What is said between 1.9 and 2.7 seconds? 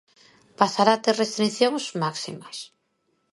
máximas.